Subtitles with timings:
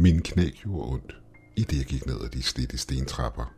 [0.00, 1.16] Min knæ gjorde ondt,
[1.56, 3.54] i det jeg gik ned ad de slidte stentrapper.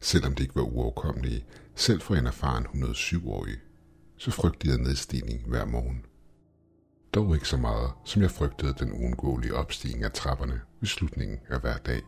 [0.00, 1.44] Selvom det ikke var uoverkommelige,
[1.74, 3.56] selv for en erfaren 107-årig,
[4.16, 6.04] så frygtede jeg nedstigning hver morgen.
[7.14, 11.60] Dog ikke så meget, som jeg frygtede den uundgåelige opstigning af trapperne ved slutningen af
[11.60, 12.02] hver dag.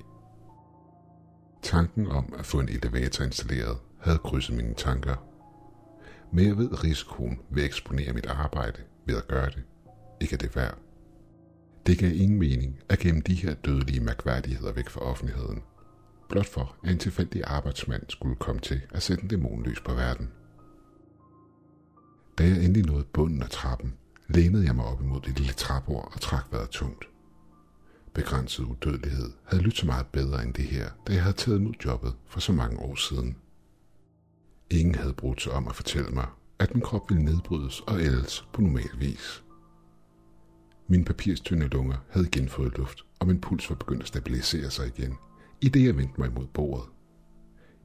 [1.63, 5.17] Tanken om at få en elevator installeret havde krydset mine tanker.
[6.33, 9.63] Men jeg ved, risikoen ved at eksponere mit arbejde ved at gøre det,
[10.21, 10.86] ikke er det værd.
[11.87, 15.63] Det gav ingen mening at gemme de her dødelige mærkværdigheder væk fra offentligheden,
[16.29, 19.95] blot for at en tilfældig arbejdsmand skulle komme til at sætte en dæmon løs på
[19.95, 20.31] verden.
[22.39, 23.95] Da jeg endelig nåede bunden af trappen,
[24.29, 27.05] lænede jeg mig op imod det lille trappeord og trak vejret tungt.
[28.15, 31.75] Begrænset udødelighed havde lyttet så meget bedre end det her, da jeg havde taget imod
[31.85, 33.37] jobbet for så mange år siden.
[34.71, 36.27] Ingen havde brugt sig om at fortælle mig,
[36.59, 39.43] at min krop ville nedbrydes og ældes på normal vis.
[40.89, 44.87] Min papirstynde lunger havde igen fået luft, og min puls var begyndt at stabilisere sig
[44.87, 45.15] igen,
[45.61, 46.89] i det jeg vendte mig mod bordet.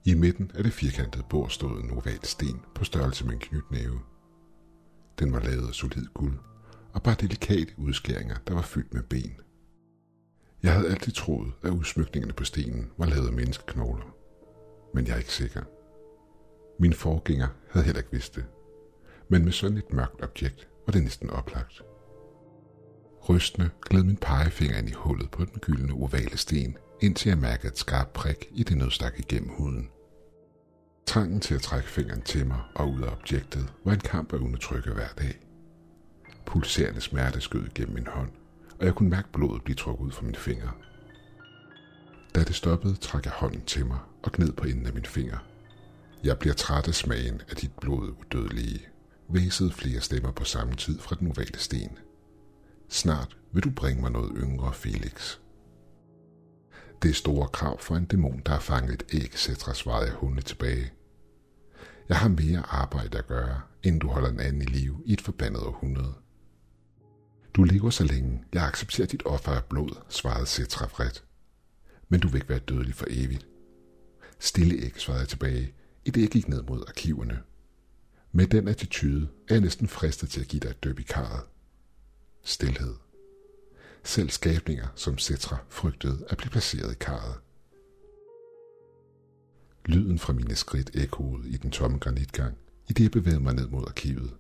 [0.05, 3.99] I midten af det firkantede bord stod en oval sten på størrelse med en knytnæve.
[5.19, 6.38] Den var lavet af solid guld,
[6.93, 9.36] og bare delikate udskæringer, der var fyldt med ben.
[10.63, 14.15] Jeg havde altid troet, at udsmykningerne på stenen var lavet af menneskeknogler.
[14.93, 15.63] Men jeg er ikke sikker.
[16.80, 18.45] Min forgænger havde heller ikke vidst det.
[19.30, 21.81] Men med sådan et mørkt objekt var det næsten oplagt.
[23.30, 27.67] Rystende gled min pegefinger ind i hullet på den gyldne ovale sten, indtil jeg mærkede
[27.67, 29.89] et skarpt prik i det nødstak igennem huden.
[31.05, 34.38] Trangen til at trække fingeren til mig og ud af objektet var en kamp af
[34.38, 35.39] undertrykke hver dag.
[36.45, 38.30] Pulserende smerte skød gennem min hånd,
[38.80, 40.72] og jeg kunne mærke blodet blive trukket ud fra mine fingre.
[42.36, 45.38] Da det stoppede, trak jeg hånden til mig og gned på enden af min finger.
[46.23, 48.88] Jeg bliver træt af smagen af dit blod udødelige,
[49.30, 51.97] væsede flere stemmer på samme tid fra den ovale sten.
[52.92, 55.38] Snart vil du bringe mig noget yngre, Felix.
[57.02, 60.15] Det er store krav for en dæmon, der har fanget et æg, sætter svarede jeg
[60.15, 60.93] hunde tilbage.
[62.10, 65.21] Jeg har mere arbejde at gøre, inden du holder en anden i live i et
[65.21, 66.14] forbandet århundrede.
[67.54, 71.23] Du lever så længe, jeg accepterer dit offer af blod, svarede Cetra vredt.
[72.10, 73.48] Men du vil ikke være dødelig for evigt.
[74.39, 75.73] Stille ikke, svarede jeg tilbage,
[76.05, 77.42] i det jeg gik ned mod arkiverne.
[78.32, 81.51] Med den attitude er jeg næsten fristet til at give dig et døb i karret.
[82.43, 82.95] Stilhed.
[84.03, 87.35] Selv skabninger som Cetra frygtede at blive placeret i karret.
[89.85, 92.57] Lyden fra mine skridt ekkoede i den tomme granitgang,
[92.89, 94.33] i det jeg bevægede mig ned mod arkivet.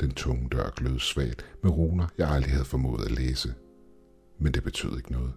[0.00, 3.54] Den tunge dør glød svagt med runer, jeg aldrig havde formået at læse.
[4.38, 5.32] Men det betød ikke noget.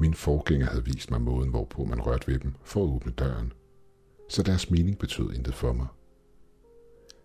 [0.00, 3.52] Min forgænger havde vist mig måden, hvorpå man rørte ved dem for at åbne døren.
[4.28, 5.86] Så deres mening betød intet for mig.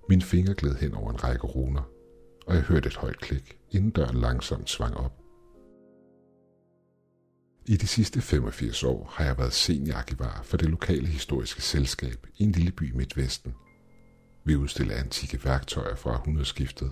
[0.09, 1.89] Min finger gled hen over en række runer,
[2.47, 5.21] og jeg hørte et højt klik, inden døren langsomt svang op.
[7.67, 12.43] I de sidste 85 år har jeg været seniorarkivar for det lokale historiske selskab i
[12.43, 13.53] en lille by i Midtvesten.
[14.43, 16.91] Vi udstiller antikke værktøjer fra århundredeskiftet,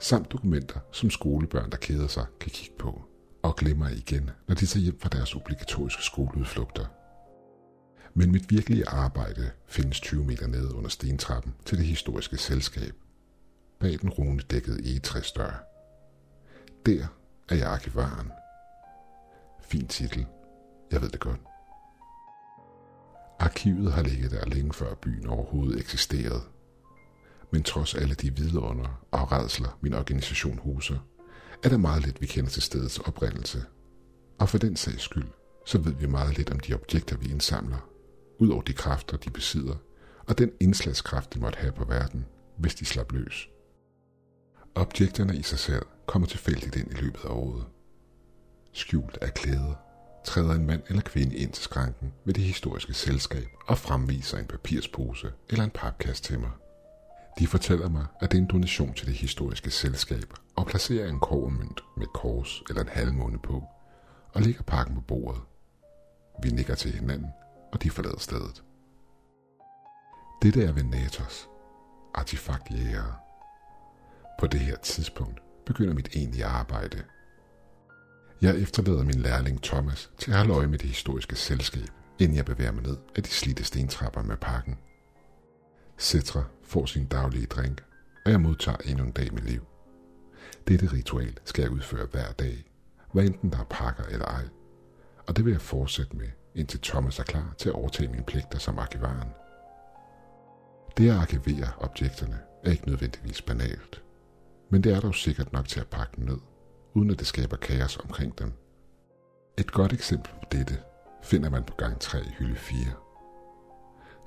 [0.00, 3.02] samt dokumenter, som skolebørn, der keder sig, kan kigge på
[3.42, 6.86] og glemmer igen, når de tager hjem fra deres obligatoriske skoleudflugter.
[8.14, 12.94] Men mit virkelige arbejde findes 20 meter nede under stentrappen til det historiske selskab,
[13.84, 15.64] bag den runedækkede egetræsdør.
[16.86, 17.06] Der
[17.48, 18.32] er jeg arkivaren.
[19.60, 20.26] Fin titel.
[20.92, 21.40] Jeg ved det godt.
[23.38, 26.40] Arkivet har ligget der længe før byen overhovedet eksisterede.
[27.52, 30.98] Men trods alle de vidunder og redsler, min organisation huser,
[31.64, 33.64] er der meget lidt, vi kender til stedets oprindelse.
[34.38, 35.28] Og for den sags skyld,
[35.66, 37.88] så ved vi meget lidt om de objekter, vi indsamler,
[38.38, 39.76] udover de kræfter, de besidder,
[40.26, 42.26] og den indslagskraft, de måtte have på verden,
[42.58, 43.48] hvis de slap løs.
[44.76, 47.64] Objekterne i sig selv kommer tilfældigt ind i løbet af året.
[48.72, 49.74] Skjult af klæder,
[50.24, 54.46] træder en mand eller kvinde ind til skranken ved det historiske selskab og fremviser en
[54.46, 56.50] papirspose eller en papkasse til mig.
[57.38, 61.20] De fortæller mig, at det er en donation til det historiske selskab og placerer en
[61.20, 63.64] kovermønt med kors eller en halvmåne på
[64.32, 65.40] og lægger pakken på bordet.
[66.42, 67.28] Vi nikker til hinanden,
[67.72, 68.62] og de forlader stedet.
[70.42, 71.48] Dette er Venatos,
[72.14, 73.23] artefaktjægere.
[74.38, 77.02] På det her tidspunkt begynder mit egentlige arbejde.
[78.42, 81.88] Jeg efterlader min lærling Thomas til at holde øje med det historiske selskab,
[82.18, 84.78] inden jeg bevæger mig ned af de slidte stentrapper med pakken.
[85.98, 87.84] Cetra får sin daglige drink,
[88.24, 89.66] og jeg modtager endnu en dag med liv.
[90.68, 92.64] Dette ritual skal jeg udføre hver dag,
[93.12, 94.48] hvad enten der er pakker eller ej.
[95.26, 98.58] Og det vil jeg fortsætte med, indtil Thomas er klar til at overtage mine pligter
[98.58, 99.28] som arkivaren.
[100.96, 104.02] Det at arkivere objekterne er ikke nødvendigvis banalt,
[104.70, 106.38] men det er dog sikkert nok til at pakke ned,
[106.94, 108.52] uden at det skaber kaos omkring dem.
[109.58, 110.78] Et godt eksempel på dette
[111.22, 112.78] finder man på gang 3 i hylde 4.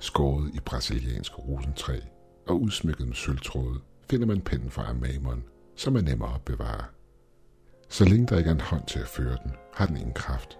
[0.00, 2.00] Skåret i brasiliansk rosentræ
[2.46, 3.80] og udsmykket med sølvtråde
[4.10, 5.44] finder man pinden fra Amamon,
[5.76, 6.84] som er nemmere at bevare.
[7.88, 10.58] Så længe der ikke er en hånd til at føre den, har den ingen kraft.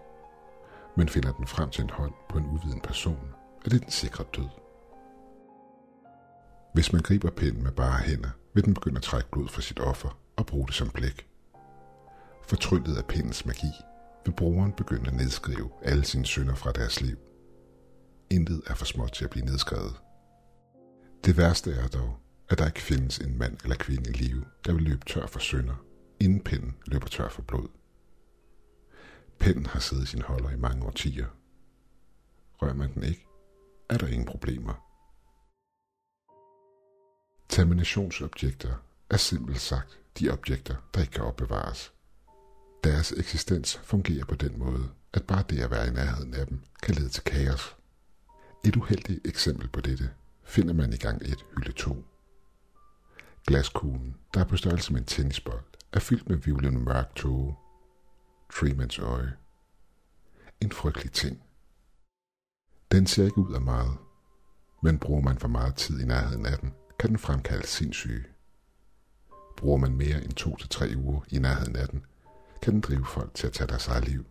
[0.97, 3.35] Men finder den frem til en hånd på en uviden person,
[3.65, 4.49] er det den sikre død.
[6.75, 9.81] Hvis man griber pinden med bare hænder, vil den begynde at trække blod fra sit
[9.81, 11.29] offer og bruge det som blæk.
[12.49, 13.73] Fortryllet af pindens magi,
[14.25, 17.19] vil brugeren begynde at nedskrive alle sine synder fra deres liv.
[18.31, 19.97] Intet er for småt til at blive nedskrevet.
[21.25, 22.17] Det værste er dog,
[22.49, 25.39] at der ikke findes en mand eller kvinde i live, der vil løbe tør for
[25.39, 25.85] synder,
[26.21, 27.69] inden pinden løber tør for blod.
[29.39, 31.27] Pinden har siddet i sin holder i mange årtier.
[32.63, 33.27] Rører man den ikke,
[33.91, 34.88] er der ingen problemer.
[37.49, 38.75] Terminationsobjekter
[39.11, 41.93] er simpelt sagt de objekter, der ikke kan opbevares.
[42.85, 46.61] Deres eksistens fungerer på den måde, at bare det at være i nærheden af dem
[46.83, 47.77] kan lede til kaos.
[48.65, 50.11] Et uheldigt eksempel på dette
[50.45, 52.05] finder man i gang 1 hylde 2.
[53.47, 57.57] Glaskuglen, der er på størrelse med en tennisbold, er fyldt med vivlende mørk tåge.
[58.53, 59.37] Treemans øje.
[60.61, 61.43] En frygtelig ting.
[62.93, 63.97] Den ser ikke ud af meget,
[64.83, 68.25] men bruger man for meget tid i nærheden af den, kan den fremkalde sindssyge.
[69.57, 72.07] Bruger man mere end to til tre uger i nærheden af den,
[72.63, 74.27] kan den drive folk til at tage deres eget liv.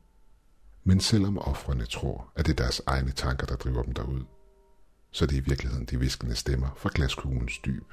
[0.84, 4.24] Men selvom offrene tror, at det er deres egne tanker, der driver dem derud,
[5.12, 7.92] så det er i virkeligheden de viskende stemmer fra glaskuglens dyb.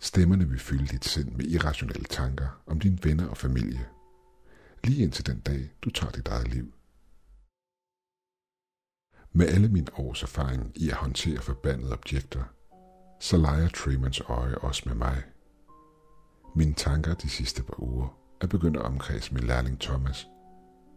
[0.00, 3.88] Stemmerne vil fylde dit sind med irrationelle tanker om dine venner og familie,
[4.84, 6.74] lige indtil den dag, du tager dit eget liv.
[9.32, 12.44] Med alle mine års erfaring i at håndtere forbandede objekter,
[13.20, 15.22] så leger Tremans øje også med mig.
[16.56, 20.28] Mine tanker de sidste par uger er begyndt at omkredse min lærling Thomas,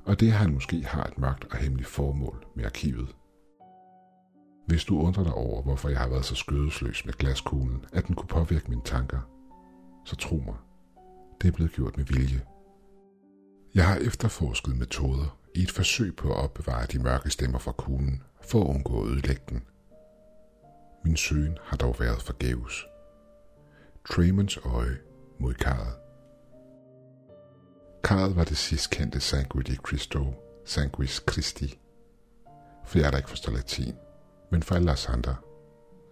[0.06, 3.16] og det han måske har et mørkt og hemmeligt formål med arkivet.
[4.68, 8.16] Hvis du undrer dig over, hvorfor jeg har været så skødesløs med glaskuglen, at den
[8.16, 9.20] kunne påvirke mine tanker,
[10.06, 10.56] så tro mig,
[11.42, 12.42] det er blevet gjort med vilje.
[13.76, 18.24] Jeg har efterforsket metoder i et forsøg på at opbevare de mørke stemmer fra kuglen,
[18.42, 19.64] for at undgå at ødelægge den.
[21.04, 22.86] Min søgen har dog været forgæves.
[24.10, 24.98] Tremons øje
[25.40, 25.94] mod karret.
[28.04, 30.34] Karret var det sidst kendte Sanguis di Cristo,
[30.66, 31.80] Sanguis Christi.
[32.86, 33.96] For jeg der ikke forstår latin,
[34.52, 35.36] men for alle andre,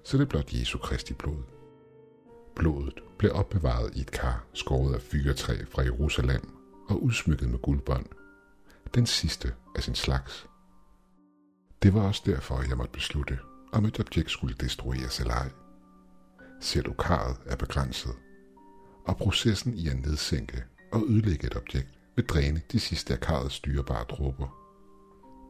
[0.03, 1.43] så det er blot Jesu Kristi blod.
[2.55, 6.57] Blodet blev opbevaret i et kar skåret af fyretræ fra Jerusalem
[6.89, 8.05] og udsmykket med guldbånd.
[8.95, 10.47] Den sidste af sin slags.
[11.83, 13.39] Det var også derfor, jeg måtte beslutte,
[13.71, 15.49] om et objekt skulle destrueres eller ej.
[16.61, 16.93] Ser du
[17.45, 18.15] er begrænset,
[19.07, 23.55] og processen i at nedsænke og ødelægge et objekt vil dræne de sidste af karrets
[23.55, 24.47] styrbare dråber.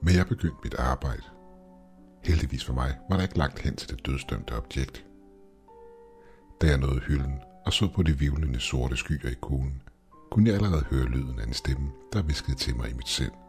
[0.03, 1.23] Men jeg begyndte mit arbejde.
[2.23, 5.06] Heldigvis for mig var der ikke langt hen til det dødsdømte objekt.
[6.62, 9.81] Da jeg nåede hylden og så på de vivlende sorte skyer i kuglen,
[10.31, 13.40] kunne jeg allerede høre lyden af en stemme, der viskede til mig i mit sind.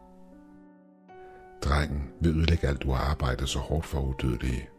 [1.63, 4.69] Drengen vil ødelægge alt, du har arbejdet så hårdt for udødelige.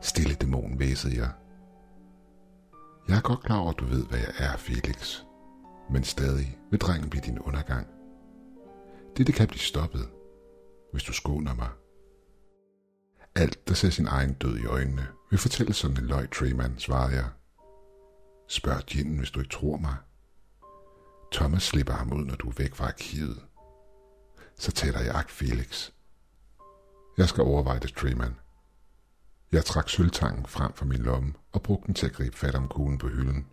[0.00, 1.30] Stille dæmon, væsede jeg.
[3.08, 5.20] Jeg er godt klar over, at du ved, hvad jeg er, Felix.
[5.90, 7.86] Men stadig vil drengen blive din undergang.
[9.16, 10.08] Dette kan blive stoppet,
[10.92, 11.68] hvis du skåner mig.
[13.34, 17.14] Alt, der ser sin egen død i øjnene, vil fortælle sådan en løg, Treyman, svarede
[17.16, 17.28] jeg.
[18.48, 19.96] Spørg Jinnen, hvis du ikke tror mig.
[21.32, 23.42] Thomas slipper ham ud, når du er væk fra arkivet
[24.58, 25.90] så tæller jeg Felix.
[27.18, 28.36] Jeg skal overveje det, Treeman.
[29.52, 32.68] Jeg trak sølvtangen frem fra min lomme og brugte den til at gribe fat om
[32.68, 33.46] kuglen på hylden,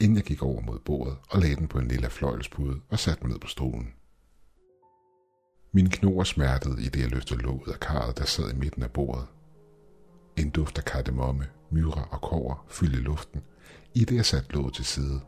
[0.00, 3.22] inden jeg gik over mod bordet og lagde den på en lille fløjelspude og satte
[3.22, 3.94] mig ned på stolen.
[5.72, 8.90] Min knor smertede i det, jeg løftede låget af karret, der sad i midten af
[8.90, 9.26] bordet.
[10.36, 13.42] En duft af kardemomme, myre og kover fyldte luften,
[13.94, 15.20] i det jeg satte låget til side.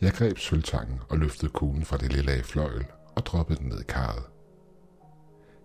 [0.00, 2.86] Jeg greb sølvtangen og løftede kuglen fra det lille af fløjl
[3.18, 4.22] og droppede den ned i karret.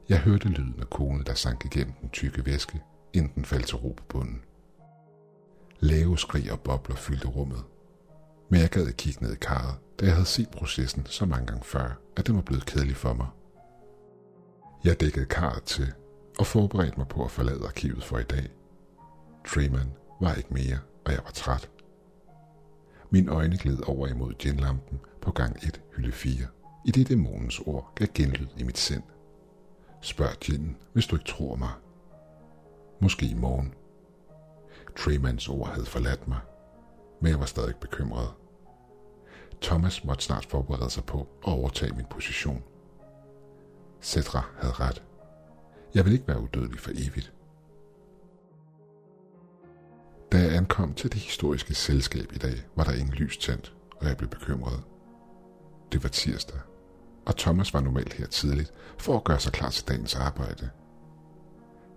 [0.09, 2.81] Jeg hørte lyden af konen, der sank igennem den tykke væske,
[3.13, 4.41] inden den faldt til ro på bunden.
[5.79, 7.63] Lave skrig og bobler fyldte rummet,
[8.49, 11.63] men jeg gad kigge ned i karret, da jeg havde set processen så mange gange
[11.63, 13.27] før, at det var blevet kedeligt for mig.
[14.83, 15.93] Jeg dækkede karret til
[16.39, 18.49] og forberedte mig på at forlade arkivet for i dag.
[19.47, 19.91] Treeman
[20.21, 21.69] var ikke mere, og jeg var træt.
[23.09, 26.45] Mine øjne gled over imod genlampen på gang 1, hylde 4
[26.85, 29.03] i det dæmonens ord gav genlyd i mit sind.
[30.01, 31.71] Spørg Jin, hvis du ikke tror mig.
[33.01, 33.73] Måske i morgen.
[34.97, 36.39] Tremans ord havde forladt mig,
[37.21, 38.29] men jeg var stadig bekymret.
[39.61, 42.63] Thomas måtte snart forberede sig på at overtage min position.
[44.01, 45.03] Cetra havde ret.
[45.95, 47.33] Jeg vil ikke være udødelig for evigt.
[50.31, 54.07] Da jeg ankom til det historiske selskab i dag, var der ingen lys tændt, og
[54.07, 54.83] jeg blev bekymret.
[55.91, 56.59] Det var tirsdag,
[57.25, 60.69] og Thomas var normalt her tidligt for at gøre sig klar til dagens arbejde.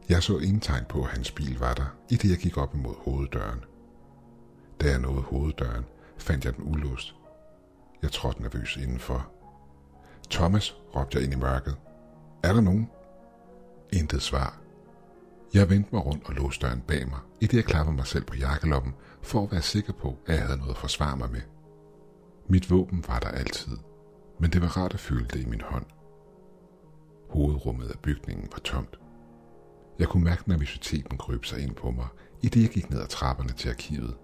[0.08, 2.74] Jeg så ingen tegn på, at hans bil var der, i det jeg gik op
[2.74, 3.64] imod hoveddøren.
[4.80, 5.84] Da jeg nåede hoveddøren,
[6.18, 7.14] fandt jeg den ulåst.
[8.02, 9.30] Jeg trådte nervøs indenfor.
[10.30, 11.76] Thomas, råbte jeg ind i mørket.
[12.42, 12.90] Er der nogen?
[13.92, 14.60] Intet svar.
[15.54, 18.24] Jeg vendte mig rundt og låste døren bag mig, i det jeg klappede mig selv
[18.24, 21.40] på jakkeloppen, for at være sikker på, at jeg havde noget at forsvare mig med.
[22.48, 23.76] Mit våben var der altid,
[24.40, 25.86] men det var rart at føle det i min hånd.
[27.30, 28.98] Hovedrummet af bygningen var tomt.
[29.98, 32.06] Jeg kunne mærke nervøsiteten krybe sig ind på mig,
[32.42, 34.16] i det jeg gik ned ad trapperne til arkivet.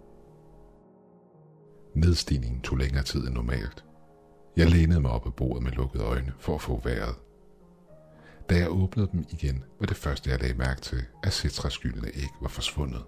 [1.94, 3.84] Nedstigningen tog længere tid end normalt.
[4.56, 7.14] Jeg lænede mig op ad bordet med lukkede øjne for at få vejret.
[8.50, 12.28] Da jeg åbnede dem igen, var det første, jeg lagde mærke til, at citraskyldende æg
[12.40, 13.04] var forsvundet.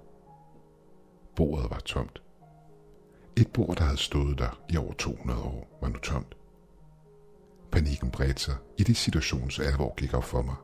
[1.37, 2.23] Bordet var tomt.
[3.37, 6.37] Et bord, der havde stået der i over 200 år, var nu tomt.
[7.75, 10.55] Panikken bredte sig, i det situations alvor gik op for mig.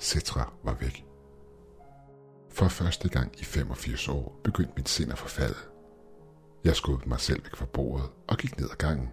[0.00, 1.04] Cetra var væk.
[2.50, 5.58] For første gang i 85 år begyndte mit sind at forfalde.
[6.64, 9.08] Jeg skubbede mig selv væk fra bordet og gik ned ad gangen.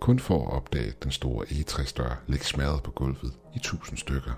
[0.00, 4.32] Kun for at opdage den store egetræsdør ligge smadret på gulvet i tusind stykker.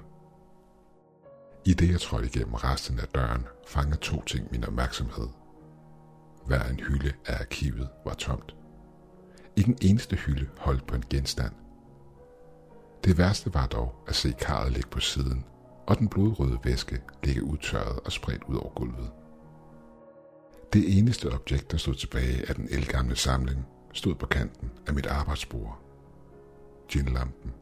[1.66, 5.28] I det jeg trådte igennem resten af døren, fangede to ting min opmærksomhed.
[6.46, 8.54] Hver en hylde af arkivet var tomt.
[9.56, 11.52] Ikke en eneste hylde holdt på en genstand.
[13.04, 15.44] Det værste var dog at se karret ligge på siden,
[15.86, 19.10] og den blodrøde væske ligge udtørret og spredt ud over gulvet.
[20.72, 25.06] Det eneste objekt, der stod tilbage af den elgamle samling, stod på kanten af mit
[25.06, 25.78] arbejdsbord.
[26.88, 27.52] Ginlampen.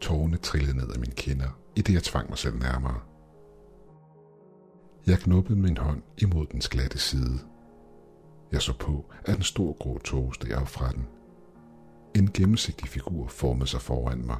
[0.00, 3.00] Tårne trillede ned af mine kinder, i det jeg tvang mig selv nærmere.
[5.06, 7.38] Jeg knuppede min hånd imod dens glatte side.
[8.52, 11.06] Jeg så på, at en stor grå tog steg op fra den.
[12.16, 14.38] En gennemsigtig figur formede sig foran mig.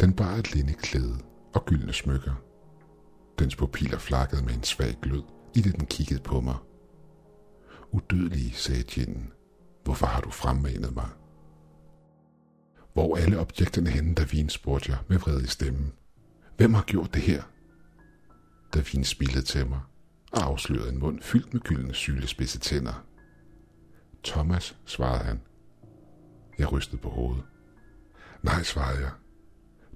[0.00, 1.18] Den bar et linde klæde
[1.54, 2.34] og gyldne smykker.
[3.38, 5.22] Dens pupiller flakkede med en svag glød,
[5.54, 6.56] i det den kiggede på mig.
[7.92, 9.32] Udødelige, sagde Jinn.
[9.84, 11.08] Hvorfor har du fremmanet mig?
[12.92, 15.92] Hvor alle objekterne henne, Davin, spurgte jeg med vred i stemmen.
[16.56, 17.42] Hvem har gjort det her?
[18.74, 19.80] Davin spillede til mig
[20.32, 23.04] og afslørede en mund fyldt med gyldne sylespidse tænder.
[24.24, 25.40] Thomas, svarede han.
[26.58, 27.44] Jeg rystede på hovedet.
[28.42, 29.10] Nej, svarede jeg.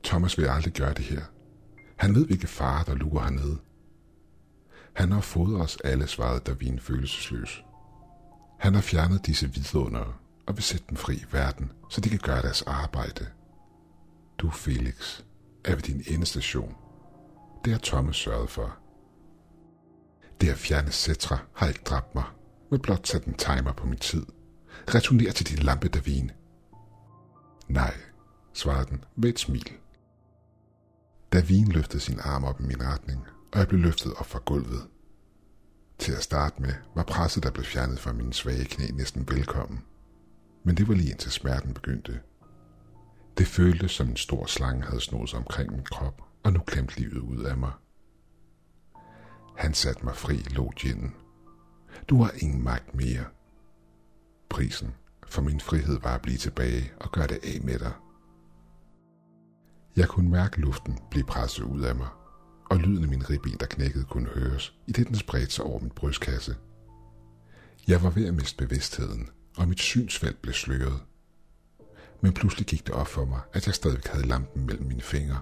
[0.05, 1.23] Thomas vil aldrig gøre det her.
[1.97, 3.59] Han ved, hvilke fare, der lurer hernede.
[4.93, 7.65] Han har fået os alle, svarede Davin følelsesløs.
[8.59, 10.13] Han har fjernet disse vidundere
[10.47, 13.27] og vil sætte dem fri i verden, så de kan gøre deres arbejde.
[14.39, 15.23] Du, Felix,
[15.65, 16.75] er ved din endestation.
[17.65, 18.79] Det har Thomas sørget for.
[20.41, 22.25] Det at fjerne Cetra har ikke dræbt mig,
[22.71, 24.27] men blot sat en timer på min tid.
[24.95, 26.31] Returner til din lampe, Davin.
[27.69, 27.95] Nej,
[28.55, 29.73] svarede den med et smil.
[31.33, 33.21] Davin løftede sin arm op i min retning,
[33.53, 34.87] og jeg blev løftet op fra gulvet.
[35.99, 39.83] Til at starte med var presset, der blev fjernet fra mine svage knæ, næsten velkommen.
[40.65, 42.21] Men det var lige indtil smerten begyndte.
[43.39, 46.99] Det føltes som en stor slange havde snoet sig omkring min krop, og nu klemt
[46.99, 47.73] livet ud af mig.
[49.57, 51.15] Han satte mig fri, lå djinnen.
[52.09, 53.25] Du har ingen magt mere.
[54.49, 54.95] Prisen
[55.27, 57.93] for min frihed var at blive tilbage og gøre det af med dig.
[59.97, 62.09] Jeg kunne mærke luften blive presset ud af mig,
[62.71, 65.81] og lyden af min ribben, der knækkede, kunne høres, i det den spredte sig over
[65.81, 66.57] min brystkasse.
[67.89, 71.03] Jeg var ved at miste bevidstheden, og mit synsfelt blev sløret.
[72.21, 75.41] Men pludselig gik det op for mig, at jeg stadig havde lampen mellem mine fingre.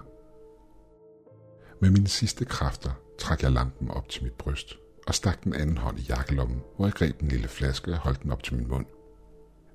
[1.81, 4.75] Med mine sidste kræfter trak jeg lampen op til mit bryst
[5.07, 8.23] og stak den anden hånd i jakkelommen, hvor jeg greb den lille flaske og holdt
[8.23, 8.85] den op til min mund.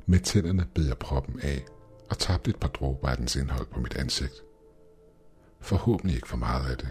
[0.07, 1.65] Med tænderne bed jeg proppen af
[2.11, 4.35] og tabte et par dråber af dens indhold på mit ansigt.
[5.61, 6.89] Forhåbentlig ikke for meget af det.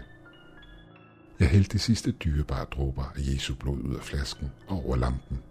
[1.40, 5.42] Jeg hældte de sidste dyrebare dråber af Jesu blod ud af flasken og over lampen.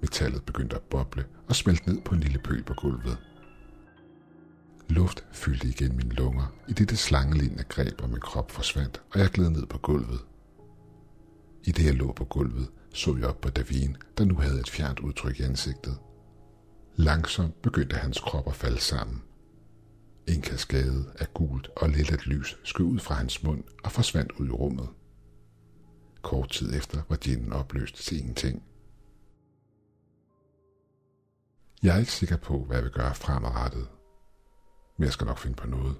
[0.00, 3.18] Metallet begyndte at boble og smelte ned på en lille pøl på gulvet.
[4.88, 9.20] Luft fyldte igen mine lunger, i det det slangelignende greb om min krop forsvandt, og
[9.20, 10.20] jeg gled ned på gulvet.
[11.64, 14.70] I det jeg lå på gulvet, så jeg op på Davin, der nu havde et
[14.70, 15.98] fjernt udtryk i ansigtet.
[16.96, 19.22] Langsomt begyndte hans krop at falde sammen.
[20.28, 24.46] En kaskade af gult og lillet lys skød ud fra hans mund og forsvandt ud
[24.46, 24.88] i rummet.
[26.22, 28.62] Kort tid efter var djinnen opløst til ingenting.
[31.82, 33.88] Jeg er ikke sikker på, hvad jeg vil gøre fremadrettet.
[34.96, 35.96] Men jeg skal nok finde på noget.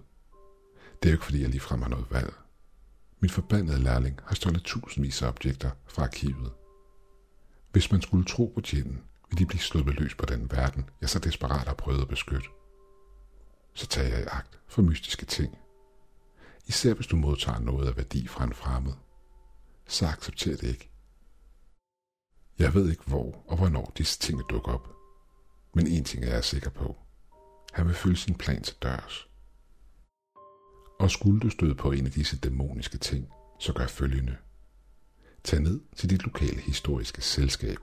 [1.02, 2.34] Det er jo ikke, fordi jeg ligefrem har noget valg.
[3.20, 6.52] Min forbandede lærling har stjålet tusindvis af objekter fra arkivet.
[7.72, 11.10] Hvis man skulle tro på tjenen, ville de blive sluppet løs på den verden, jeg
[11.10, 12.48] så desperat har prøvet at beskytte.
[13.74, 15.58] Så tager jeg i agt for mystiske ting.
[16.66, 18.92] Især hvis du modtager noget af værdi fra en fremmed.
[19.86, 20.90] Så accepter det ikke.
[22.58, 24.88] Jeg ved ikke, hvor og hvornår disse ting dukker op.
[25.74, 27.03] Men en ting er jeg sikker på.
[27.74, 29.28] Han vil følge sin plan til dørs.
[31.00, 34.36] Og skulle du støde på en af disse dæmoniske ting, så gør følgende.
[35.44, 37.78] Tag ned til dit lokale historiske selskab.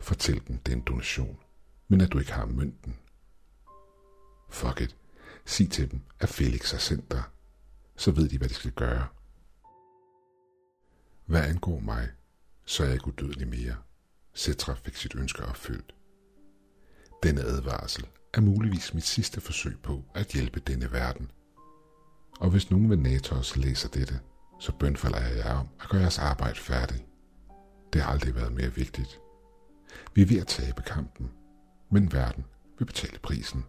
[0.00, 1.38] Fortæl dem, det er en donation,
[1.88, 2.96] men at du ikke har mønten.
[4.50, 4.96] Fuck it.
[5.44, 7.22] Sig til dem, at Felix har sendt dig.
[7.96, 9.06] Så ved de, hvad de skal gøre.
[11.26, 12.08] Hvad angår mig,
[12.64, 13.76] så er jeg ikke udødelig mere.
[14.34, 15.94] Cetra fik sit ønske opfyldt.
[17.22, 21.30] Denne advarsel er muligvis mit sidste forsøg på at hjælpe denne verden.
[22.40, 24.20] Og hvis nogen Venatos læser dette,
[24.60, 27.04] så bønfalder jeg jer om at gøre jeres arbejde færdigt.
[27.92, 29.20] Det har aldrig været mere vigtigt.
[30.14, 31.30] Vi er ved at tabe kampen,
[31.90, 32.44] men verden
[32.78, 33.64] vil betale prisen.